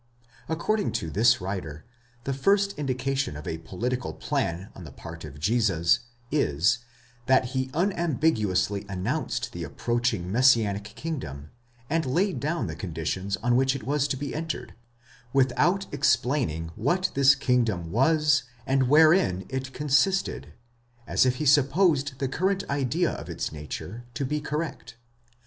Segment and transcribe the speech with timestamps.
[0.49, 1.85] According to this writer,
[2.23, 5.99] the first indication of a political plan on the part of Jesus
[6.31, 6.79] is,
[7.27, 11.51] that he unambiguously announced the approaching messianic kingdom,
[11.87, 14.73] and laid down the conditions on which it was to be entered,
[15.33, 20.53] without explaining what this kingdom was, and wherein it consisted,?
[21.05, 24.95] as if he supposed the current idea of its nature to be correct.